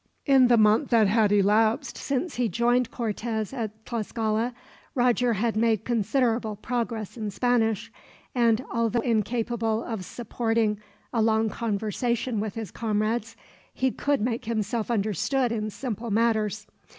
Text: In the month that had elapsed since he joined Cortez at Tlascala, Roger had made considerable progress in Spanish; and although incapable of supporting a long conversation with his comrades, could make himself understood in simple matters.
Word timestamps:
In 0.25 0.47
the 0.47 0.57
month 0.57 0.89
that 0.89 1.07
had 1.07 1.31
elapsed 1.31 1.95
since 1.95 2.37
he 2.37 2.49
joined 2.49 2.89
Cortez 2.89 3.53
at 3.53 3.85
Tlascala, 3.85 4.51
Roger 4.95 5.33
had 5.33 5.55
made 5.55 5.85
considerable 5.85 6.55
progress 6.55 7.17
in 7.17 7.29
Spanish; 7.29 7.91
and 8.33 8.65
although 8.73 9.01
incapable 9.01 9.83
of 9.83 10.03
supporting 10.03 10.79
a 11.13 11.21
long 11.21 11.49
conversation 11.51 12.39
with 12.39 12.55
his 12.55 12.71
comrades, 12.71 13.35
could 13.97 14.21
make 14.21 14.45
himself 14.45 14.89
understood 14.89 15.51
in 15.51 15.69
simple 15.69 16.09
matters. 16.09 16.65